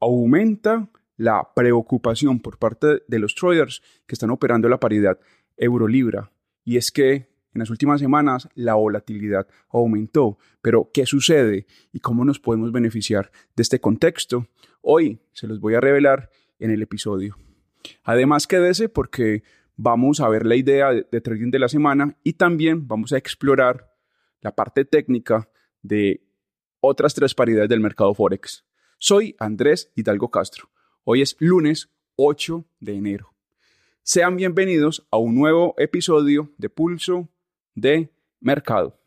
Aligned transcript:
aumenta 0.00 0.88
la 1.16 1.48
preocupación 1.54 2.40
por 2.40 2.58
parte 2.58 3.02
de 3.06 3.18
los 3.18 3.34
traders 3.34 3.82
que 4.06 4.14
están 4.14 4.30
operando 4.30 4.68
la 4.68 4.80
paridad 4.80 5.18
euro-libra. 5.56 6.30
Y 6.64 6.76
es 6.76 6.90
que 6.90 7.28
en 7.56 7.60
las 7.60 7.70
últimas 7.70 8.00
semanas 8.00 8.48
la 8.54 8.74
volatilidad 8.74 9.46
aumentó. 9.70 10.38
Pero, 10.60 10.90
¿qué 10.92 11.06
sucede 11.06 11.66
y 11.90 12.00
cómo 12.00 12.24
nos 12.24 12.38
podemos 12.38 12.70
beneficiar 12.70 13.30
de 13.56 13.62
este 13.62 13.80
contexto? 13.80 14.46
Hoy 14.82 15.20
se 15.32 15.46
los 15.46 15.58
voy 15.58 15.74
a 15.74 15.80
revelar 15.80 16.28
en 16.58 16.70
el 16.70 16.82
episodio. 16.82 17.36
Además, 18.04 18.46
quédese 18.46 18.90
porque 18.90 19.42
vamos 19.76 20.20
a 20.20 20.28
ver 20.28 20.44
la 20.44 20.56
idea 20.56 20.92
de, 20.92 21.20
trading 21.20 21.50
de 21.50 21.58
la 21.58 21.68
semana 21.68 22.16
y 22.22 22.34
también 22.34 22.86
vamos 22.86 23.12
a 23.12 23.18
explorar 23.18 23.90
la 24.42 24.54
parte 24.54 24.84
técnica 24.84 25.48
de 25.82 26.26
otras 26.80 27.14
tres 27.14 27.34
paridades 27.34 27.68
del 27.68 27.80
mercado 27.80 28.12
Forex. 28.12 28.66
Soy 28.98 29.36
Andrés 29.38 29.92
Hidalgo 29.94 30.30
Castro. 30.30 30.70
Hoy 31.04 31.20
es 31.20 31.36
lunes 31.38 31.90
8 32.16 32.64
de 32.80 32.94
enero. 32.94 33.34
Sean 34.02 34.36
bienvenidos 34.36 35.06
a 35.10 35.18
un 35.18 35.34
nuevo 35.34 35.74
episodio 35.76 36.50
de 36.56 36.70
Pulso 36.70 37.28
de 37.74 38.10
Mercado. 38.40 38.98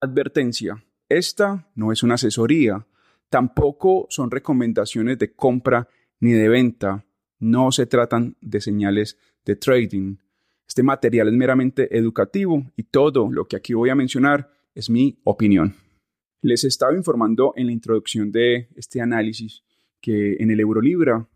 Advertencia. 0.00 0.84
Esta 1.08 1.68
no 1.74 1.90
es 1.90 2.04
una 2.04 2.14
asesoría, 2.14 2.86
tampoco 3.28 4.06
son 4.08 4.30
recomendaciones 4.30 5.18
de 5.18 5.34
compra 5.34 5.88
ni 6.20 6.30
de 6.30 6.48
venta, 6.48 7.04
no 7.38 7.72
se 7.72 7.86
tratan 7.86 8.36
de 8.40 8.60
señales 8.60 9.18
de 9.44 9.56
trading. 9.56 10.16
Este 10.66 10.82
material 10.82 11.28
es 11.28 11.34
meramente 11.34 11.96
educativo 11.96 12.72
y 12.76 12.84
todo 12.84 13.30
lo 13.30 13.46
que 13.46 13.56
aquí 13.56 13.74
voy 13.74 13.90
a 13.90 13.94
mencionar 13.94 14.50
es 14.74 14.90
mi 14.90 15.18
opinión. 15.24 15.74
Les 16.42 16.64
estaba 16.64 16.94
informando 16.94 17.52
en 17.56 17.66
la 17.66 17.72
introducción 17.72 18.30
de 18.30 18.68
este 18.76 19.00
análisis 19.00 19.64
que 20.00 20.36
en 20.38 20.50
el 20.50 20.60
euro 20.60 20.80
libra 20.80 21.28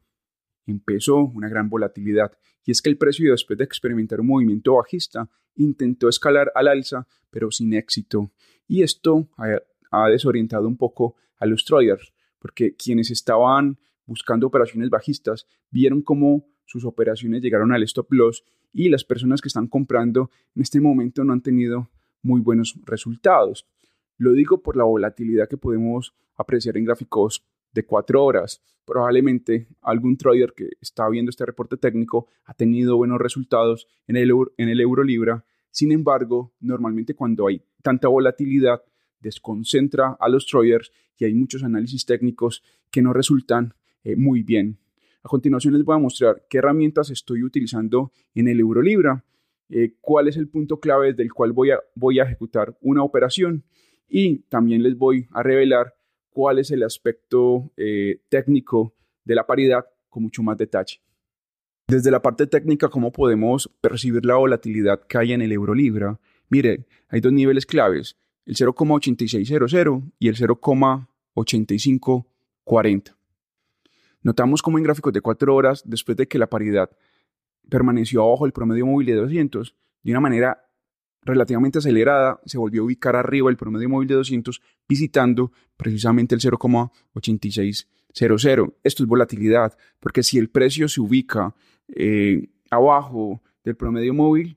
empezó 0.67 1.19
una 1.19 1.49
gran 1.49 1.69
volatilidad 1.69 2.33
y 2.65 2.71
es 2.71 2.83
que 2.83 2.91
el 2.91 2.99
precio 2.99 3.33
después 3.33 3.59
de 3.59 3.65
experimentar 3.65 4.21
un 4.21 4.29
movimiento 4.29 4.75
bajista 4.75 5.29
intentó 5.57 6.09
escalar 6.09 6.53
al 6.55 6.69
alza 6.69 7.07
pero 7.31 7.51
sin 7.51 7.75
éxito 7.75 8.33
y 8.69 8.83
esto 8.83 9.29
ha, 9.37 10.09
desorientado 10.09 10.69
un 10.69 10.77
poco 10.77 11.17
a 11.39 11.47
los 11.47 11.65
traders 11.65 12.13
porque 12.39 12.77
quienes 12.77 13.11
estaban 13.11 13.79
buscando 14.07 14.47
operaciones 14.47 14.91
bajistas 14.91 15.47
vieron 15.71 16.03
cómo 16.03 16.47
sus 16.65 16.85
operaciones 16.85 17.43
llegaron 17.43 17.73
al 17.73 17.83
stop 17.83 18.13
loss 18.13 18.45
y 18.73 18.89
las 18.89 19.05
personas 19.05 19.41
que 19.41 19.49
están 19.49 19.67
comprando 19.67 20.31
en 20.55 20.63
este 20.63 20.81
momento 20.81 21.25
no 21.25 21.33
han 21.33 21.43
tenido 21.43 21.91
muy 22.23 22.41
buenos 22.41 22.79
resultados. 22.85 23.67
Lo 24.17 24.33
digo 24.33 24.63
por 24.63 24.77
la 24.77 24.85
volatilidad 24.85 25.49
que 25.49 25.57
podemos 25.57 26.15
apreciar 26.37 26.77
en 26.77 26.85
gráficos 26.85 27.45
de 27.73 27.85
cuatro 27.85 28.25
horas. 28.25 28.63
Probablemente 28.85 29.69
algún 29.83 30.17
trader 30.17 30.53
que 30.55 30.71
está 30.81 31.09
viendo 31.09 31.31
este 31.31 31.47
reporte 31.47 31.77
técnico 31.77 32.29
ha 32.45 32.55
tenido 32.55 32.97
buenos 32.97 33.21
resultados 33.21 33.87
en 34.07 34.17
el, 34.17 34.31
euro, 34.31 34.53
en 34.57 34.69
el 34.69 34.81
euro 34.81 35.05
libra. 35.05 35.45
Sin 35.71 35.93
embargo, 35.93 36.53
normalmente 36.61 37.15
cuando 37.15 37.47
hay 37.47 37.63
tanta 37.83 38.09
volatilidad, 38.09 38.83
desconcentra 39.21 40.17
a 40.19 40.29
los 40.29 40.47
traders 40.47 40.93
y 41.17 41.25
hay 41.25 41.35
muchos 41.35 41.63
análisis 41.63 42.07
técnicos 42.07 42.63
que 42.91 43.03
no 43.03 43.13
resultan 43.13 43.75
eh, 44.05 44.17
muy 44.17 44.43
bien. 44.43 44.79
A 45.23 45.29
continuación 45.29 45.75
les 45.75 45.85
voy 45.85 45.97
a 45.97 45.99
mostrar 45.99 46.47
qué 46.49 46.59
herramientas 46.59 47.11
estoy 47.11 47.43
utilizando 47.43 48.13
en 48.35 48.49
el 48.49 48.61
Eurolibra, 48.61 49.25
eh, 49.69 49.95
cuál 50.01 50.29
es 50.29 50.37
el 50.37 50.49
punto 50.49 50.81
clave 50.81 51.13
del 51.13 51.33
cual 51.33 51.53
voy 51.53 51.71
a, 51.71 51.79
voy 51.95 52.19
a 52.19 52.25
ejecutar 52.25 52.77
una 52.81 53.03
operación 53.03 53.65
y 54.09 54.39
también 54.49 54.83
les 54.83 54.97
voy 54.97 55.27
a 55.33 55.43
revelar 55.43 55.95
cuál 56.31 56.59
es 56.59 56.71
el 56.71 56.83
aspecto 56.83 57.71
eh, 57.77 58.23
técnico 58.29 58.95
de 59.25 59.35
la 59.35 59.47
paridad 59.47 59.85
con 60.09 60.23
mucho 60.25 60.43
más 60.43 60.57
detalle. 60.57 61.03
Desde 61.87 62.11
la 62.11 62.23
parte 62.23 62.47
técnica, 62.47 62.89
¿cómo 62.89 63.13
podemos 63.13 63.71
percibir 63.81 64.25
la 64.25 64.37
volatilidad 64.37 65.07
que 65.07 65.19
hay 65.19 65.33
en 65.33 65.43
el 65.43 65.53
Eurolibra? 65.53 66.19
Mire, 66.49 66.87
hay 67.09 67.21
dos 67.21 67.33
niveles 67.33 67.67
claves, 67.67 68.17
el 68.47 68.57
0,8600 68.57 70.13
y 70.19 70.29
el 70.29 70.37
0,8540. 70.37 73.20
Notamos 74.23 74.63
como 74.63 74.79
en 74.79 74.85
gráficos 74.85 75.13
de 75.13 75.21
4 75.21 75.55
horas, 75.55 75.83
después 75.87 76.17
de 76.17 76.29
que 76.29 76.39
la 76.39 76.49
paridad 76.49 76.91
permaneció 77.69 78.23
abajo 78.23 78.45
del 78.45 78.53
promedio 78.53 78.87
móvil 78.87 79.07
de 79.07 79.15
200, 79.15 79.75
de 80.03 80.11
una 80.11 80.21
manera 80.21 80.67
relativamente 81.23 81.79
acelerada, 81.79 82.41
se 82.45 82.59
volvió 82.59 82.83
a 82.83 82.85
ubicar 82.85 83.17
arriba 83.17 83.51
el 83.51 83.57
promedio 83.57 83.89
móvil 83.89 84.09
de 84.09 84.15
200, 84.15 84.61
visitando 84.89 85.53
precisamente 85.77 86.35
el 86.35 86.41
0,8600. 86.41 87.87
Esto 88.83 89.03
es 89.03 89.09
volatilidad, 89.09 89.77
porque 90.01 90.23
si 90.23 90.39
el 90.39 90.49
precio 90.49 90.89
se 90.89 91.01
ubica 91.01 91.55
eh, 91.89 92.49
abajo 92.71 93.43
del 93.65 93.77
promedio 93.77 94.15
móvil, 94.15 94.57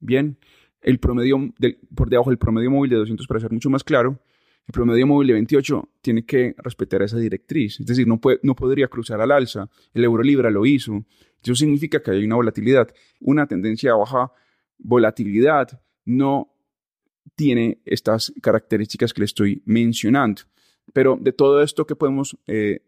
bien, 0.00 0.38
el 0.80 0.98
promedio 0.98 1.52
por 1.94 2.08
debajo 2.08 2.30
del 2.30 2.38
promedio 2.38 2.70
móvil 2.70 2.90
de 2.90 2.96
200, 2.96 3.26
para 3.26 3.40
ser 3.40 3.52
mucho 3.52 3.70
más 3.70 3.84
claro, 3.84 4.18
el 4.66 4.72
promedio 4.72 5.06
móvil 5.06 5.28
de 5.28 5.34
28 5.34 5.90
tiene 6.00 6.24
que 6.24 6.54
respetar 6.58 7.02
esa 7.02 7.18
directriz, 7.18 7.80
es 7.80 7.86
decir, 7.86 8.06
no, 8.06 8.20
no 8.42 8.54
podría 8.54 8.88
cruzar 8.88 9.20
al 9.20 9.32
alza. 9.32 9.68
El 9.92 10.04
euro 10.04 10.22
libra 10.22 10.50
lo 10.50 10.64
hizo. 10.64 11.04
Eso 11.42 11.54
significa 11.54 12.00
que 12.00 12.12
hay 12.12 12.24
una 12.24 12.36
volatilidad. 12.36 12.88
Una 13.20 13.46
tendencia 13.46 13.92
a 13.92 13.96
baja 13.96 14.32
volatilidad 14.78 15.80
no 16.04 16.52
tiene 17.34 17.80
estas 17.84 18.32
características 18.40 19.12
que 19.12 19.20
le 19.20 19.24
estoy 19.26 19.62
mencionando. 19.64 20.42
Pero 20.92 21.18
de 21.20 21.32
todo 21.32 21.62
esto, 21.62 21.86
¿qué 21.86 21.96
podemos 21.96 22.36
eh, 22.46 22.80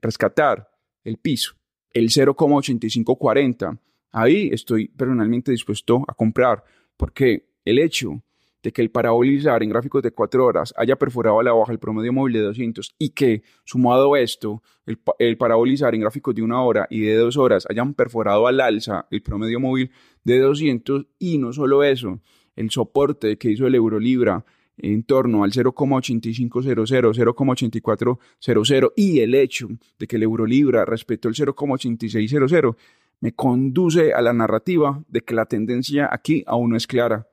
rescatar? 0.00 0.70
El 1.04 1.16
piso, 1.16 1.54
el 1.90 2.10
0,8540. 2.10 3.78
Ahí 4.12 4.50
estoy 4.52 4.88
personalmente 4.88 5.50
dispuesto 5.50 6.04
a 6.06 6.14
comprar, 6.14 6.62
porque 6.96 7.48
el 7.64 7.78
hecho 7.78 8.22
de 8.62 8.72
que 8.72 8.82
el 8.82 8.90
parabolizar 8.90 9.62
en 9.62 9.70
gráficos 9.70 10.02
de 10.02 10.12
4 10.12 10.44
horas 10.44 10.74
haya 10.76 10.96
perforado 10.96 11.40
a 11.40 11.42
la 11.42 11.52
baja 11.52 11.72
el 11.72 11.78
promedio 11.78 12.12
móvil 12.12 12.34
de 12.34 12.42
200 12.42 12.94
y 12.98 13.10
que, 13.10 13.42
sumado 13.64 14.14
a 14.14 14.20
esto, 14.20 14.62
el, 14.86 15.36
parabolizar 15.36 15.94
en 15.94 16.02
gráficos 16.02 16.34
de 16.34 16.42
una 16.42 16.62
hora 16.62 16.86
y 16.90 17.00
de 17.00 17.16
dos 17.16 17.36
horas 17.36 17.66
hayan 17.68 17.94
perforado 17.94 18.46
al 18.46 18.60
alza 18.60 19.06
el 19.10 19.22
promedio 19.22 19.60
móvil 19.60 19.90
de 20.24 20.38
200 20.38 21.06
y 21.18 21.38
no 21.38 21.52
solo 21.52 21.84
eso, 21.84 22.20
el 22.56 22.70
soporte 22.70 23.36
que 23.38 23.50
hizo 23.50 23.66
el 23.66 23.74
euro 23.74 23.98
libra 23.98 24.44
en 24.76 25.02
torno 25.04 25.44
al 25.44 25.52
0,8500, 25.52 26.88
0,8400 26.88 28.92
y 28.96 29.20
el 29.20 29.34
hecho 29.34 29.68
de 29.98 30.06
que 30.06 30.16
el 30.16 30.22
euro 30.22 30.46
libra 30.46 30.84
respetó 30.84 31.28
el 31.28 31.34
0,8600 31.34 32.76
me 33.20 33.32
conduce 33.32 34.12
a 34.12 34.20
la 34.20 34.32
narrativa 34.32 35.04
de 35.08 35.20
que 35.20 35.34
la 35.34 35.46
tendencia 35.46 36.08
aquí 36.10 36.42
aún 36.46 36.70
no 36.70 36.76
es 36.76 36.88
clara 36.88 37.28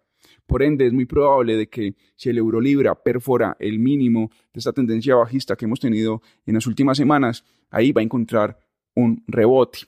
por 0.50 0.64
ende, 0.64 0.88
es 0.88 0.92
muy 0.92 1.06
probable 1.06 1.56
de 1.56 1.70
que 1.70 1.96
si 2.16 2.30
el 2.30 2.40
euro 2.40 2.60
libra 2.60 2.96
perfora 2.96 3.56
el 3.60 3.78
mínimo 3.78 4.32
de 4.52 4.58
esta 4.58 4.74
tendencia 4.74 5.16
bajista 5.16 5.56
que 5.56 5.66
hemos 5.66 5.80
tenido 5.80 6.24
en 6.48 6.56
las 6.56 6.66
últimas 6.66 6.98
semanas, 6.98 7.46
ahí 7.70 7.92
va 7.92 8.02
a 8.02 8.04
encontrar 8.04 8.60
un 8.96 9.24
rebote. 9.28 9.82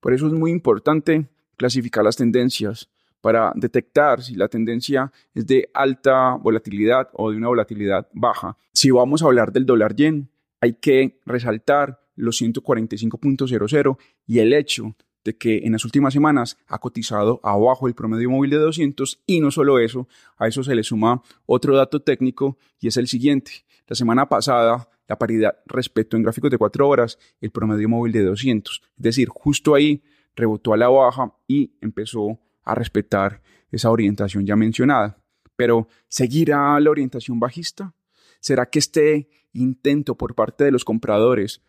Por 0.00 0.12
eso 0.12 0.26
es 0.26 0.34
muy 0.34 0.50
importante 0.50 1.26
clasificar 1.56 2.04
las 2.04 2.16
tendencias 2.16 2.90
para 3.22 3.52
detectar 3.56 4.22
si 4.22 4.34
la 4.34 4.48
tendencia 4.48 5.10
es 5.34 5.46
de 5.46 5.70
alta 5.72 6.34
volatilidad 6.34 7.08
o 7.14 7.30
de 7.30 7.38
una 7.38 7.48
volatilidad 7.48 8.06
baja. 8.12 8.58
Si 8.74 8.90
vamos 8.90 9.22
a 9.22 9.24
hablar 9.24 9.52
del 9.52 9.64
dólar 9.64 9.96
yen, 9.96 10.28
hay 10.60 10.74
que 10.74 11.18
resaltar 11.24 11.98
los 12.14 12.42
145.00 12.42 13.96
y 14.26 14.40
el 14.40 14.52
hecho 14.52 14.94
de 15.24 15.36
que 15.36 15.58
en 15.64 15.72
las 15.72 15.84
últimas 15.84 16.12
semanas 16.12 16.58
ha 16.66 16.78
cotizado 16.78 17.40
abajo 17.42 17.88
el 17.88 17.94
promedio 17.94 18.30
móvil 18.30 18.50
de 18.50 18.58
200 18.58 19.22
y 19.26 19.40
no 19.40 19.50
solo 19.50 19.78
eso, 19.78 20.06
a 20.36 20.46
eso 20.46 20.62
se 20.62 20.74
le 20.74 20.84
suma 20.84 21.22
otro 21.46 21.76
dato 21.76 22.02
técnico 22.02 22.58
y 22.78 22.88
es 22.88 22.96
el 22.96 23.08
siguiente. 23.08 23.64
La 23.86 23.96
semana 23.96 24.28
pasada 24.28 24.88
la 25.08 25.18
paridad 25.18 25.56
respecto 25.66 26.16
en 26.16 26.22
gráficos 26.22 26.50
de 26.50 26.58
4 26.58 26.88
horas 26.88 27.18
el 27.40 27.50
promedio 27.50 27.88
móvil 27.88 28.12
de 28.12 28.22
200, 28.22 28.82
es 28.96 29.02
decir, 29.02 29.28
justo 29.28 29.74
ahí 29.74 30.02
rebotó 30.34 30.72
a 30.72 30.76
la 30.76 30.88
baja 30.88 31.34
y 31.46 31.72
empezó 31.80 32.38
a 32.62 32.74
respetar 32.74 33.42
esa 33.70 33.90
orientación 33.90 34.46
ya 34.46 34.56
mencionada. 34.56 35.18
Pero 35.56 35.88
¿seguirá 36.08 36.78
la 36.80 36.90
orientación 36.90 37.38
bajista? 37.38 37.94
¿Será 38.40 38.66
que 38.66 38.78
este 38.78 39.28
intento 39.52 40.16
por 40.16 40.34
parte 40.34 40.64
de 40.64 40.72
los 40.72 40.84
compradores 40.84 41.62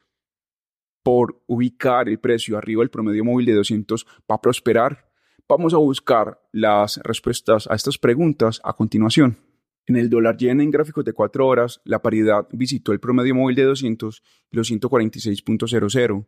por 1.06 1.40
ubicar 1.46 2.10
el 2.10 2.18
precio 2.18 2.58
arriba 2.58 2.82
del 2.82 2.90
promedio 2.90 3.24
móvil 3.24 3.46
de 3.46 3.54
200 3.54 4.08
va 4.30 4.36
a 4.36 4.42
prosperar? 4.42 5.06
Vamos 5.48 5.76
a 5.76 5.78
buscar 5.78 6.42
las 6.52 6.98
respuestas 7.04 7.68
a 7.70 7.76
estas 7.76 8.00
preguntas 8.00 8.60
a 8.64 8.74
continuación. 8.74 9.38
En 9.86 9.98
el 9.98 10.10
dólar 10.10 10.36
yen 10.38 10.62
en 10.62 10.72
gráficos 10.72 11.06
de 11.06 11.14
4 11.14 11.46
horas, 11.46 11.80
la 11.84 12.02
paridad 12.02 12.48
visitó 12.52 12.92
el 12.92 13.00
promedio 13.00 13.36
móvil 13.36 13.56
de 13.56 13.66
200 13.66 14.24
y 14.50 14.58
los 14.58 14.72
146.00, 14.72 16.26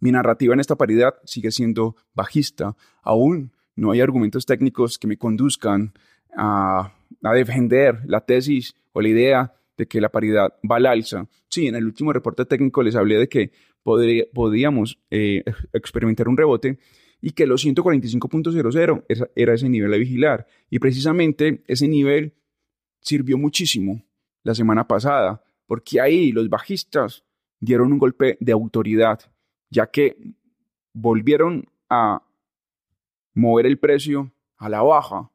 Mi 0.00 0.12
narrativa 0.12 0.52
en 0.52 0.60
esta 0.60 0.76
paridad 0.76 1.14
sigue 1.24 1.50
siendo 1.50 1.96
bajista. 2.12 2.76
Aún 3.00 3.52
no 3.76 3.92
hay 3.92 4.02
argumentos 4.02 4.44
técnicos 4.44 4.98
que 4.98 5.06
me 5.06 5.16
conduzcan 5.16 5.94
a, 6.36 6.92
defender 7.22 8.02
la 8.04 8.20
tesis 8.20 8.74
o 8.92 9.00
la 9.00 9.08
idea 9.08 9.54
de 9.78 9.86
que 9.86 10.02
la 10.02 10.10
paridad 10.10 10.52
va 10.70 10.76
al 10.76 10.84
alza. 10.84 11.26
Sí, 11.48 11.66
en 11.66 11.76
el 11.76 11.86
último 11.86 12.12
reporte 12.12 12.44
técnico 12.44 12.82
les 12.82 12.94
hablé 12.94 13.16
de 13.16 13.28
que 13.30 13.52
podríamos 14.32 14.98
eh, 15.10 15.44
experimentar 15.72 16.28
un 16.28 16.36
rebote 16.36 16.78
y 17.20 17.30
que 17.30 17.46
los 17.46 17.64
145.00 17.64 19.30
era 19.34 19.54
ese 19.54 19.68
nivel 19.68 19.94
a 19.94 19.96
vigilar. 19.96 20.46
Y 20.70 20.78
precisamente 20.78 21.64
ese 21.66 21.88
nivel 21.88 22.34
sirvió 23.00 23.38
muchísimo 23.38 24.04
la 24.44 24.54
semana 24.54 24.86
pasada, 24.86 25.42
porque 25.66 26.00
ahí 26.00 26.30
los 26.32 26.48
bajistas 26.48 27.24
dieron 27.60 27.92
un 27.92 27.98
golpe 27.98 28.38
de 28.40 28.52
autoridad, 28.52 29.20
ya 29.68 29.90
que 29.90 30.16
volvieron 30.92 31.66
a 31.88 32.22
mover 33.34 33.66
el 33.66 33.78
precio 33.78 34.32
a 34.56 34.68
la 34.68 34.82
baja, 34.82 35.32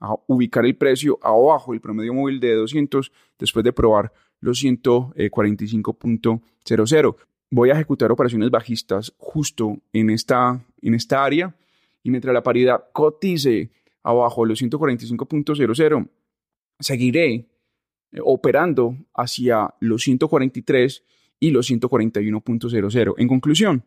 a 0.00 0.14
ubicar 0.26 0.66
el 0.66 0.76
precio 0.76 1.18
abajo 1.22 1.72
del 1.72 1.80
promedio 1.80 2.12
móvil 2.12 2.38
de 2.40 2.54
200 2.54 3.10
después 3.38 3.64
de 3.64 3.72
probar 3.72 4.12
los 4.40 4.62
145.00 4.62 7.16
voy 7.54 7.70
a 7.70 7.74
ejecutar 7.74 8.10
operaciones 8.10 8.50
bajistas 8.50 9.14
justo 9.16 9.78
en 9.92 10.10
esta, 10.10 10.60
en 10.82 10.94
esta 10.94 11.24
área 11.24 11.54
y 12.02 12.10
mientras 12.10 12.34
la 12.34 12.42
paridad 12.42 12.86
cotice 12.92 13.70
abajo 14.02 14.44
los 14.44 14.60
145.00, 14.60 16.08
seguiré 16.80 17.32
eh, 17.34 17.46
operando 18.24 18.96
hacia 19.14 19.72
los 19.78 20.02
143 20.02 21.04
y 21.38 21.50
los 21.52 21.70
141.00. 21.70 23.14
En 23.18 23.28
conclusión, 23.28 23.84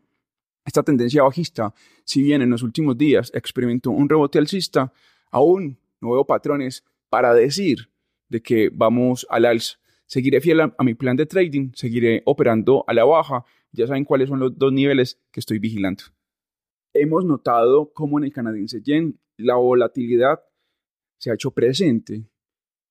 esta 0.66 0.84
tendencia 0.84 1.24
bajista, 1.24 1.74
si 2.06 2.22
bien 2.22 2.42
en 2.42 2.50
los 2.50 2.63
últimos 2.63 2.98
días 2.98 3.31
experimentó 3.36 3.92
un 3.92 4.08
rebote 4.08 4.40
alcista, 4.40 4.94
aún 5.30 5.78
no 6.00 6.12
veo 6.12 6.25
patrones 6.25 6.86
para 7.10 7.34
decir 7.34 7.90
de 8.30 8.42
que 8.42 8.70
vamos 8.74 9.28
al 9.30 9.44
alza. 9.44 9.78
Seguiré 10.06 10.40
fiel 10.40 10.62
a 10.62 10.84
mi 10.84 10.94
plan 10.94 11.18
de 11.18 11.25
trading, 11.25 11.72
seguiré 11.74 12.22
operando 12.25 12.86
a 12.88 12.94
la 12.94 13.04
baja 13.04 13.44
ya 13.72 13.88
saben 13.88 14.06
cuáles 14.06 14.30
son 14.30 14.40
los 14.40 14.58
dos 14.58 14.72
niveles 14.74 15.19
que 15.31 15.40
estoy 15.40 15.60
vigilando. 15.60 16.04
Hemos 16.94 17.25
notado 17.25 17.92
cómo 17.94 18.18
en 18.18 18.25
el 18.25 18.34
canadiense 18.34 18.81
yen 18.81 19.19
la 19.38 19.56
volatilidad 19.56 20.40
se 21.19 21.31
ha 21.31 21.36
hecho 21.36 21.52
presente 21.52 22.25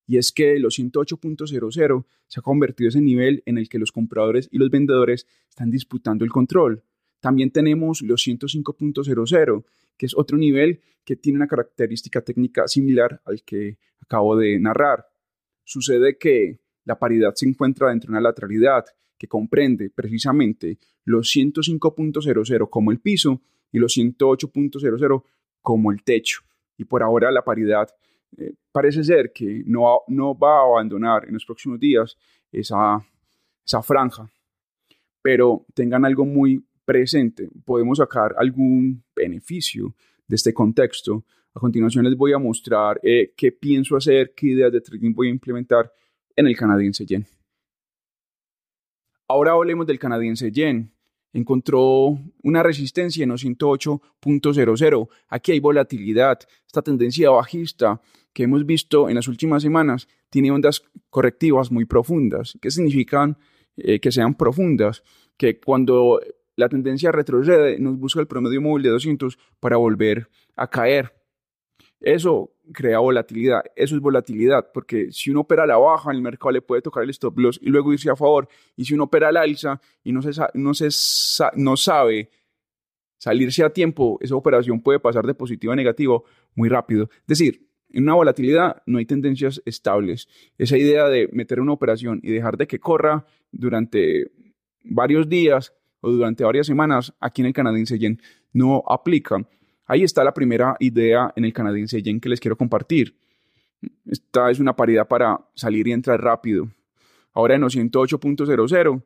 y 0.07 0.19
es 0.19 0.33
que 0.33 0.59
los 0.59 0.79
108.00 0.79 2.05
se 2.29 2.41
ha 2.41 2.43
convertido 2.43 2.89
ese 2.89 3.01
nivel 3.01 3.43
en 3.47 3.59
el 3.59 3.69
que 3.69 3.79
los 3.79 3.91
compradores 3.91 4.49
y 4.53 4.59
los 4.59 4.71
vendedores 4.71 5.27
están 5.49 5.71
disputando 5.71 6.25
el 6.25 6.31
control. 6.31 6.85
También 7.21 7.51
tenemos 7.51 8.03
los 8.03 8.25
105.00, 8.25 9.65
que 9.97 10.07
es 10.07 10.17
otro 10.17 10.39
nivel 10.39 10.81
que 11.05 11.17
tiene 11.17 11.39
una 11.39 11.49
característica 11.49 12.21
técnica 12.21 12.69
similar 12.69 13.21
al 13.25 13.43
que 13.43 13.79
acabo 14.01 14.37
de 14.37 14.59
narrar. 14.61 15.07
Sucede 15.65 16.19
que 16.19 16.61
la 16.85 16.99
paridad 16.99 17.33
se 17.35 17.49
encuentra 17.49 17.89
dentro 17.89 18.09
de 18.09 18.13
una 18.13 18.21
lateralidad 18.21 18.85
que 19.19 19.29
comprende 19.29 19.91
precisamente 19.91 20.79
los 21.05 21.35
105.00 21.35 22.69
como 22.69 22.91
el 22.91 23.01
piso 23.01 23.41
y 23.73 23.79
los 23.79 23.97
108.00 23.97 25.23
como 25.63 25.93
el 25.93 26.03
techo. 26.03 26.43
Y 26.79 26.85
por 26.85 27.03
ahora 27.03 27.31
la 27.31 27.43
paridad 27.43 27.89
eh, 28.37 28.55
parece 28.73 29.03
ser 29.03 29.33
que 29.33 29.63
no, 29.67 30.01
no 30.09 30.37
va 30.37 30.61
a 30.61 30.65
abandonar 30.65 31.27
en 31.27 31.35
los 31.35 31.45
próximos 31.45 31.81
días 31.81 32.17
esa, 32.53 33.05
esa 33.65 33.83
franja. 33.83 34.31
Pero 35.23 35.67
tengan 35.75 36.05
algo 36.05 36.25
muy 36.25 36.65
presente, 36.85 37.49
podemos 37.65 37.99
sacar 37.99 38.35
algún 38.39 39.03
beneficio 39.15 39.95
de 40.27 40.37
este 40.37 40.55
contexto. 40.55 41.25
A 41.55 41.61
continuación 41.61 42.05
les 42.05 42.17
voy 42.17 42.33
a 42.33 42.39
mostrar 42.39 43.01
eh, 43.03 43.33
qué 43.37 43.51
pienso 43.53 43.97
hacer, 43.97 44.33
qué 44.37 44.49
ideas 44.49 44.73
de 44.73 44.81
trading 44.81 45.13
voy 45.13 45.29
a 45.29 45.31
implementar 45.31 45.93
en 46.37 46.47
el 46.47 46.57
canadiense 46.57 47.05
yen. 47.05 47.36
Ahora 49.29 49.53
hablemos 49.53 49.87
del 49.87 49.99
canadiense 49.99 50.53
yen. 50.53 50.93
Encontró 51.33 52.19
una 52.43 52.63
resistencia 52.63 53.25
en 53.25 53.31
los 53.31 53.45
108.00. 53.45 55.09
Aquí 55.29 55.53
hay 55.53 55.61
volatilidad. 55.61 56.39
Esta 56.67 56.83
tendencia 56.83 57.31
bajista 57.31 58.01
que 58.33 58.45
hemos 58.45 58.65
visto 58.65 59.09
en 59.09 59.17
las 59.17 59.29
últimas 59.29 59.63
semanas 59.63 60.09
tiene 60.31 60.51
ondas 60.51 60.83
correctivas 61.11 61.71
muy 61.71 61.85
profundas. 61.85 62.57
¿Qué 62.61 62.71
significan 62.71 63.37
eh, 63.77 64.01
que 64.01 64.13
sean 64.13 64.35
profundas? 64.35 65.03
Que 65.37 65.59
cuando 65.59 66.21
la 66.55 66.69
tendencia 66.69 67.13
retrocede, 67.13 67.79
nos 67.79 67.99
busca 67.99 68.21
el 68.21 68.27
promedio 68.27 68.63
móvil 68.63 68.85
de 68.85 68.91
200 68.91 69.39
para 69.61 69.77
volver 69.77 70.29
a 70.57 70.69
caer. 70.69 71.13
Eso 72.07 72.53
crea 72.73 73.01
volatilidad. 73.01 73.65
Eso 73.75 73.97
es 73.97 74.01
volatilidad, 74.01 74.71
porque 74.73 75.11
si 75.11 75.33
uno 75.33 75.41
opera 75.41 75.65
a 75.65 75.67
la 75.67 75.77
baja, 75.77 76.13
el 76.13 76.23
mercado 76.23 76.53
le 76.53 76.63
puede 76.63 76.81
tocar 76.81 77.03
el 77.03 77.11
stop 77.11 77.37
loss 77.37 77.59
y 77.61 77.69
luego 77.69 77.93
irse 77.93 78.09
a 78.09 78.15
favor. 78.15 78.47
Y 78.77 78.85
si 78.85 78.95
uno 78.95 79.05
opera 79.05 79.31
al 79.31 79.37
alza 79.37 79.81
y 80.05 80.13
no, 80.13 80.23
se, 80.23 80.31
no, 80.55 80.73
se, 80.73 80.89
no 81.57 81.77
sabe 81.77 82.31
salirse 83.19 83.65
a 83.65 83.71
tiempo, 83.71 84.19
esa 84.21 84.37
operación 84.37 84.83
puede 84.83 85.01
pasar 85.01 85.27
de 85.27 85.35
positivo 85.35 85.73
a 85.73 85.77
negativo 85.77 86.25
muy 86.55 86.69
rápido. 86.69 87.11
Es 87.23 87.27
decir, 87.27 87.69
en 87.91 88.05
una 88.05 88.15
volatilidad 88.15 88.85
no 88.87 88.99
hay 88.99 89.07
tendencias 89.07 89.61
estables. 89.67 90.29
Esa 90.59 90.79
idea 90.79 91.09
de 91.09 91.29
meter 91.33 91.59
una 91.59 91.73
operación 91.73 92.21
y 92.23 92.31
dejar 92.31 92.57
de 92.57 92.69
que 92.69 92.79
corra 92.79 93.27
durante 93.51 94.31
varios 94.85 95.29
días 95.29 95.75
o 96.03 96.13
durante 96.13 96.45
varias 96.45 96.69
semanas 96.69 97.15
aquí 97.19 97.43
en 97.43 97.47
el 97.47 97.53
canadiense 97.53 97.99
yen 97.99 98.23
no 98.53 98.85
aplica. 98.89 99.45
Ahí 99.87 100.03
está 100.03 100.25
la 100.25 100.35
primera 100.35 100.77
idea 100.81 101.33
en 101.37 101.45
el 101.45 101.53
canadiense 101.53 102.03
yen 102.03 102.21
que 102.21 102.29
les 102.29 102.41
quiero 102.41 102.57
compartir. 102.57 103.17
Esta 104.05 104.51
es 104.51 104.59
una 104.59 104.75
paridad 104.75 105.07
para 105.07 105.39
salir 105.55 105.87
y 105.87 105.93
entrar 105.93 106.21
rápido. 106.21 106.69
Ahora 107.33 107.55
en 107.55 107.61
los 107.61 107.77
108.00 107.77 109.05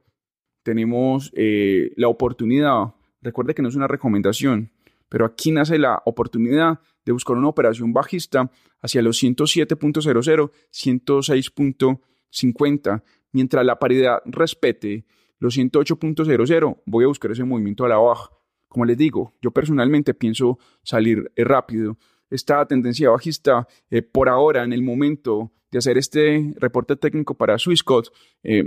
tenemos 0.62 1.30
eh, 1.34 1.92
la 1.96 2.08
oportunidad, 2.08 2.94
recuerde 3.22 3.54
que 3.54 3.62
no 3.62 3.68
es 3.68 3.74
una 3.74 3.88
recomendación, 3.88 4.70
pero 5.08 5.24
aquí 5.26 5.50
nace 5.50 5.78
la 5.78 6.02
oportunidad 6.04 6.78
de 7.04 7.12
buscar 7.12 7.36
una 7.36 7.48
operación 7.48 7.92
bajista 7.92 8.50
hacia 8.80 9.02
los 9.02 9.20
107.00, 9.22 10.50
106.50. 10.72 13.02
Mientras 13.32 13.64
la 13.64 13.78
paridad 13.78 14.22
respete 14.24 15.04
los 15.38 15.56
108.00, 15.58 16.80
voy 16.86 17.04
a 17.04 17.08
buscar 17.08 17.32
ese 17.32 17.44
movimiento 17.44 17.84
a 17.84 17.88
la 17.88 17.98
baja. 17.98 18.30
Como 18.70 18.84
les 18.84 18.96
digo, 18.96 19.34
yo 19.42 19.50
personalmente 19.50 20.14
pienso 20.14 20.58
salir 20.84 21.32
eh, 21.34 21.42
rápido. 21.42 21.98
Esta 22.30 22.64
tendencia 22.66 23.10
bajista, 23.10 23.66
eh, 23.90 24.00
por 24.00 24.28
ahora, 24.28 24.62
en 24.62 24.72
el 24.72 24.80
momento 24.80 25.50
de 25.72 25.78
hacer 25.78 25.98
este 25.98 26.54
reporte 26.56 26.94
técnico 26.94 27.34
para 27.34 27.58
Swissquote, 27.58 28.10
eh, 28.44 28.62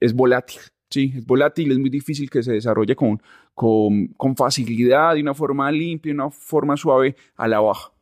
es 0.00 0.12
volátil. 0.12 0.58
Sí, 0.90 1.12
es 1.16 1.24
volátil, 1.24 1.70
es 1.70 1.78
muy 1.78 1.90
difícil 1.90 2.28
que 2.28 2.42
se 2.42 2.54
desarrolle 2.54 2.96
con, 2.96 3.22
con, 3.54 4.08
con 4.16 4.34
facilidad, 4.34 5.14
de 5.14 5.20
una 5.20 5.34
forma 5.34 5.70
limpia, 5.70 6.10
de 6.10 6.14
una 6.14 6.30
forma 6.30 6.76
suave 6.76 7.14
a 7.36 7.46
la 7.46 7.60
baja. 7.60 7.92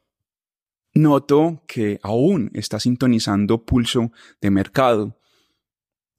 Noto 0.95 1.63
que 1.67 2.01
aún 2.03 2.51
está 2.55 2.81
sintonizando 2.81 3.65
pulso 3.67 4.13
de 4.41 4.51
mercado. 4.51 5.19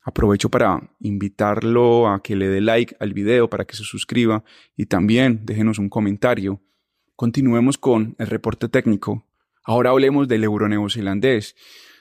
Aprovecho 0.08 0.50
para 0.50 0.92
invitarlo 1.00 2.08
a 2.08 2.22
que 2.22 2.36
le 2.36 2.48
dé 2.48 2.62
like 2.62 2.96
al 3.00 3.14
video 3.14 3.50
para 3.50 3.66
que 3.66 3.76
se 3.76 3.84
suscriba 3.84 4.44
y 4.78 4.86
también 4.86 5.48
déjenos 5.48 5.80
un 5.80 5.90
comentario. 5.90 6.62
Continuemos 7.16 7.80
con 7.80 8.16
el 8.20 8.28
reporte 8.28 8.70
técnico. 8.70 9.26
Ahora 9.64 9.90
hablemos 9.90 10.28
del 10.28 10.44
euro 10.44 10.70
neozelandés. 10.70 11.56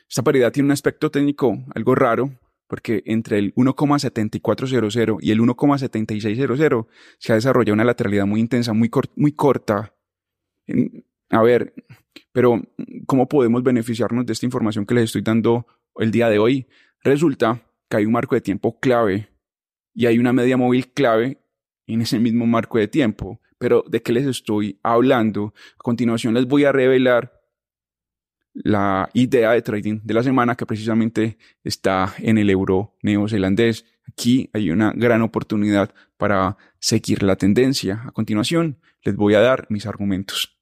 Esta 0.07 0.23
paridad 0.23 0.53
tiene 0.53 0.67
un 0.67 0.73
aspecto 0.73 1.11
técnico 1.11 1.65
algo 1.75 1.95
raro 1.95 2.39
porque 2.67 3.03
entre 3.07 3.39
el 3.39 3.55
1,7400 3.55 5.17
y 5.23 5.31
el 5.31 5.41
1,7600 5.41 6.87
se 7.19 7.33
ha 7.33 7.37
desarrollado 7.37 7.73
una 7.73 7.85
lateralidad 7.85 8.27
muy 8.27 8.41
intensa, 8.41 8.75
muy, 8.75 8.91
muy 9.17 9.33
corta. 9.33 9.95
A 11.31 11.43
ver, 11.43 11.73
pero 12.33 12.61
¿cómo 13.07 13.29
podemos 13.29 13.63
beneficiarnos 13.63 14.27
de 14.27 14.35
esta 14.35 14.45
información 14.45 14.85
que 14.85 14.95
les 14.95 15.05
estoy 15.05 15.23
dando 15.23 15.67
el 15.97 16.11
día 16.11 16.29
de 16.29 16.39
hoy? 16.39 16.67
Resulta 17.03 17.63
hay 17.97 18.07
un 18.07 18.13
marco 18.13 18.35
de 18.35 18.41
tiempo 18.41 18.79
clave 18.79 19.29
y 19.95 20.07
hay 20.07 20.19
una 20.19 20.33
media 20.33 20.57
móvil 20.57 20.93
clave 20.93 21.39
en 21.87 22.03
ese 22.03 22.19
mismo 22.19 22.47
marco 22.47 22.79
de 22.79 22.89
tiempo. 22.89 23.41
Pero 23.59 23.85
¿de 23.89 24.03
qué 24.03 24.13
les 24.13 24.27
estoy 24.27 24.79
hablando? 24.83 25.55
A 25.79 25.83
continuación 25.83 26.35
les 26.35 26.47
voy 26.47 26.65
a 26.65 26.73
revelar 26.73 27.41
la 28.53 29.11
idea 29.15 29.53
de 29.53 29.63
trading 29.63 30.01
de 30.05 30.15
la 30.15 30.23
semana 30.23 30.55
que 30.55 30.67
precisamente 30.67 31.39
está 31.63 32.15
en 32.19 32.39
el 32.39 32.51
euro 32.51 32.97
neozelandés. 33.03 33.85
Aquí 34.07 34.51
hay 34.53 34.71
una 34.71 34.93
gran 34.95 35.23
oportunidad 35.23 35.95
para 36.17 36.57
seguir 36.79 37.23
la 37.23 37.37
tendencia. 37.37 38.03
A 38.07 38.13
continuación 38.13 38.79
les 39.03 39.17
voy 39.17 39.35
a 39.35 39.41
dar 39.41 39.67
mis 39.71 39.87
argumentos. 39.87 40.59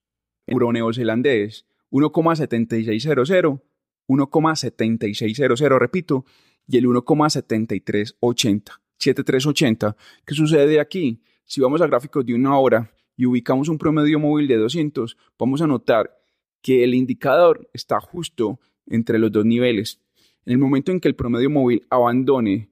Euro 0.46 0.72
neozelandés 0.72 1.66
1,7600, 1.90 3.60
1,7600, 4.08 5.78
repito, 5.78 6.24
y 6.66 6.78
el 6.78 6.86
1,7380. 6.86 8.80
7380. 8.98 9.96
¿Qué 10.24 10.34
sucede 10.34 10.80
aquí? 10.80 11.22
si 11.52 11.60
vamos 11.60 11.82
a 11.82 11.86
gráficos 11.86 12.24
de 12.24 12.34
una 12.34 12.58
hora 12.58 12.90
y 13.14 13.26
ubicamos 13.26 13.68
un 13.68 13.76
promedio 13.76 14.18
móvil 14.18 14.48
de 14.48 14.56
200, 14.56 15.18
vamos 15.38 15.60
a 15.60 15.66
notar 15.66 16.18
que 16.62 16.82
el 16.82 16.94
indicador 16.94 17.68
está 17.74 18.00
justo 18.00 18.58
entre 18.86 19.18
los 19.18 19.30
dos 19.30 19.44
niveles. 19.44 20.00
En 20.46 20.52
el 20.54 20.58
momento 20.58 20.92
en 20.92 20.98
que 20.98 21.08
el 21.08 21.14
promedio 21.14 21.50
móvil 21.50 21.86
abandone 21.90 22.70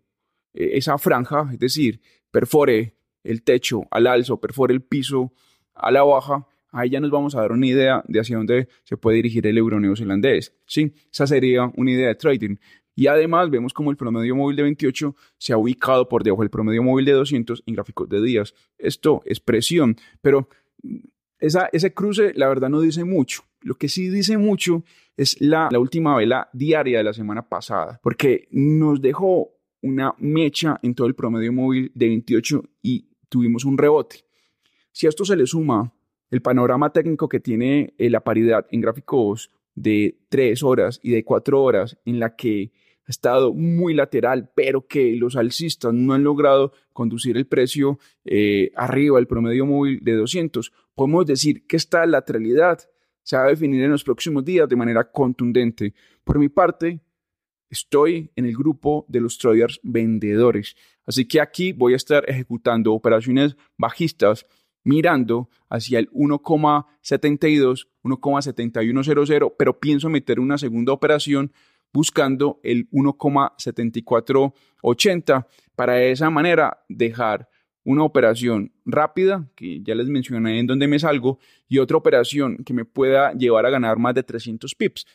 eh, 0.54 0.70
esa 0.72 0.96
franja, 0.96 1.50
es 1.52 1.58
decir, 1.58 2.00
perfore 2.30 2.96
el 3.22 3.42
techo 3.42 3.82
al 3.90 4.06
alza 4.06 4.32
o 4.32 4.40
perfore 4.40 4.72
el 4.72 4.80
piso 4.80 5.32
a 5.74 5.90
la 5.90 6.02
baja, 6.02 6.46
ahí 6.72 6.88
ya 6.88 7.00
nos 7.00 7.10
vamos 7.10 7.34
a 7.34 7.42
dar 7.42 7.52
una 7.52 7.66
idea 7.66 8.02
de 8.08 8.20
hacia 8.20 8.38
dónde 8.38 8.68
se 8.84 8.96
puede 8.96 9.16
dirigir 9.16 9.46
el 9.46 9.58
euro 9.58 9.78
neozelandés. 9.78 10.54
Sí, 10.64 10.94
esa 11.12 11.26
sería 11.26 11.70
una 11.76 11.90
idea 11.90 12.08
de 12.08 12.14
trading. 12.14 12.56
Y 13.00 13.06
además 13.06 13.48
vemos 13.48 13.72
como 13.72 13.90
el 13.90 13.96
promedio 13.96 14.36
móvil 14.36 14.56
de 14.56 14.62
28 14.62 15.16
se 15.38 15.54
ha 15.54 15.56
ubicado 15.56 16.06
por 16.06 16.22
debajo 16.22 16.42
del 16.42 16.50
promedio 16.50 16.82
móvil 16.82 17.06
de 17.06 17.12
200 17.12 17.62
en 17.64 17.74
gráficos 17.74 18.06
de 18.10 18.20
días. 18.20 18.52
Esto 18.76 19.22
es 19.24 19.40
presión, 19.40 19.96
pero 20.20 20.50
esa, 21.38 21.70
ese 21.72 21.94
cruce 21.94 22.34
la 22.34 22.46
verdad 22.46 22.68
no 22.68 22.78
dice 22.78 23.04
mucho. 23.04 23.40
Lo 23.62 23.76
que 23.76 23.88
sí 23.88 24.10
dice 24.10 24.36
mucho 24.36 24.84
es 25.16 25.40
la, 25.40 25.70
la 25.72 25.78
última 25.78 26.14
vela 26.14 26.50
diaria 26.52 26.98
de 26.98 27.04
la 27.04 27.14
semana 27.14 27.48
pasada, 27.48 27.98
porque 28.02 28.48
nos 28.50 29.00
dejó 29.00 29.48
una 29.80 30.14
mecha 30.18 30.78
en 30.82 30.94
todo 30.94 31.06
el 31.06 31.14
promedio 31.14 31.54
móvil 31.54 31.90
de 31.94 32.06
28 32.06 32.62
y 32.82 33.08
tuvimos 33.30 33.64
un 33.64 33.78
rebote. 33.78 34.26
Si 34.92 35.06
a 35.06 35.08
esto 35.08 35.24
se 35.24 35.36
le 35.36 35.46
suma 35.46 35.90
el 36.30 36.42
panorama 36.42 36.92
técnico 36.92 37.30
que 37.30 37.40
tiene 37.40 37.94
eh, 37.96 38.10
la 38.10 38.20
paridad 38.20 38.66
en 38.70 38.82
gráficos 38.82 39.50
de 39.74 40.18
3 40.28 40.62
horas 40.62 41.00
y 41.02 41.12
de 41.12 41.24
4 41.24 41.62
horas, 41.62 41.96
en 42.04 42.20
la 42.20 42.36
que 42.36 42.72
estado 43.10 43.52
muy 43.52 43.92
lateral, 43.92 44.50
pero 44.54 44.86
que 44.86 45.14
los 45.16 45.36
alcistas 45.36 45.92
no 45.92 46.14
han 46.14 46.24
logrado 46.24 46.72
conducir 46.92 47.36
el 47.36 47.46
precio 47.46 47.98
eh, 48.24 48.72
arriba 48.74 49.16
del 49.16 49.26
promedio 49.26 49.66
móvil 49.66 50.00
de 50.02 50.14
200, 50.14 50.72
podemos 50.94 51.26
decir 51.26 51.66
que 51.66 51.76
esta 51.76 52.06
lateralidad 52.06 52.78
se 53.22 53.36
va 53.36 53.44
a 53.44 53.48
definir 53.48 53.82
en 53.82 53.90
los 53.90 54.04
próximos 54.04 54.44
días 54.44 54.68
de 54.68 54.76
manera 54.76 55.10
contundente. 55.10 55.94
Por 56.24 56.38
mi 56.38 56.48
parte, 56.48 57.00
estoy 57.68 58.30
en 58.34 58.46
el 58.46 58.56
grupo 58.56 59.04
de 59.08 59.20
los 59.20 59.38
traders 59.38 59.80
vendedores. 59.82 60.76
Así 61.06 61.26
que 61.26 61.40
aquí 61.40 61.72
voy 61.72 61.92
a 61.92 61.96
estar 61.96 62.28
ejecutando 62.28 62.92
operaciones 62.92 63.56
bajistas 63.76 64.46
mirando 64.82 65.48
hacia 65.68 65.98
el 65.98 66.10
1,72, 66.10 67.88
1,7100, 68.02 69.54
pero 69.58 69.78
pienso 69.78 70.08
meter 70.08 70.40
una 70.40 70.58
segunda 70.58 70.92
operación 70.92 71.52
buscando 71.92 72.60
el 72.62 72.88
1,7480 72.90 75.46
para 75.74 75.94
de 75.94 76.12
esa 76.12 76.30
manera 76.30 76.84
dejar 76.88 77.48
una 77.84 78.04
operación 78.04 78.72
rápida, 78.84 79.50
que 79.56 79.82
ya 79.82 79.94
les 79.94 80.08
mencioné 80.08 80.58
en 80.58 80.66
donde 80.66 80.86
me 80.86 80.98
salgo, 80.98 81.38
y 81.68 81.78
otra 81.78 81.96
operación 81.96 82.58
que 82.64 82.74
me 82.74 82.84
pueda 82.84 83.32
llevar 83.32 83.64
a 83.66 83.70
ganar 83.70 83.98
más 83.98 84.14
de 84.14 84.22
300 84.22 84.74
pips. 84.74 85.06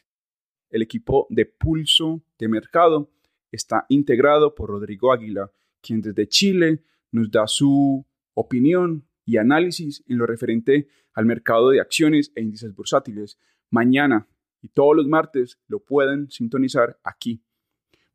El 0.69 0.81
equipo 0.81 1.27
de 1.29 1.45
pulso 1.45 2.23
de 2.39 2.47
mercado 2.47 3.11
está 3.51 3.85
integrado 3.89 4.55
por 4.55 4.69
Rodrigo 4.69 5.13
Águila, 5.13 5.51
quien 5.81 6.01
desde 6.01 6.27
Chile 6.27 6.83
nos 7.11 7.29
da 7.29 7.47
su 7.47 8.05
opinión 8.33 9.07
y 9.25 9.37
análisis 9.37 10.03
en 10.07 10.17
lo 10.17 10.25
referente 10.25 10.87
al 11.13 11.25
mercado 11.25 11.69
de 11.69 11.79
acciones 11.79 12.31
e 12.35 12.41
índices 12.41 12.75
bursátiles. 12.75 13.37
Mañana 13.69 14.27
y 14.65 14.69
todos 14.69 14.95
los 14.95 15.05
martes 15.07 15.59
lo 15.67 15.79
pueden 15.79 16.31
sintonizar 16.31 16.99
aquí. 17.03 17.39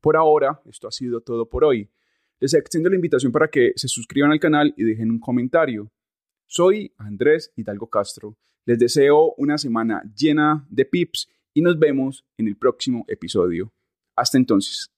Por 0.01 0.17
ahora, 0.17 0.61
esto 0.65 0.89
ha 0.89 0.91
sido 0.91 1.21
todo 1.21 1.49
por 1.49 1.63
hoy. 1.63 1.89
Les 2.41 2.55
extiendo 2.55 2.91
la 2.91 2.97
invitación 2.97 3.31
para 3.31 3.49
que 3.49 3.73
se 3.77 3.87
suscriban 3.87 4.33
al 4.33 4.41
canal 4.41 4.75
y 4.77 4.83
dejen 4.83 5.13
un 5.13 5.21
comentario. 5.21 5.93
Soy 6.47 6.93
Andrés 6.97 7.53
Hidalgo 7.55 7.89
Castro. 7.89 8.37
Les 8.65 8.81
deseo 8.81 9.33
una 9.37 9.59
semana 9.59 10.03
llena 10.17 10.67
de 10.69 10.85
pips 10.87 11.29
y 11.55 11.63
nos 11.63 11.79
vemos 11.79 12.25
en 12.37 12.49
el 12.49 12.57
próximo 12.57 13.05
episodio. 13.07 13.73
Hasta 14.17 14.37
entonces. 14.37 14.91